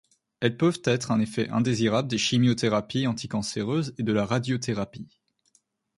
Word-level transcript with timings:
Elles 0.39 0.57
peuvent 0.57 0.81
être 0.85 1.11
un 1.11 1.19
effet 1.19 1.47
indésirable 1.49 2.07
des 2.07 2.17
chimiothérapies 2.17 3.05
anticancéreuses 3.05 3.93
et 3.99 4.03
de 4.03 4.11
la 4.11 4.25
radiothérapie. 4.25 5.19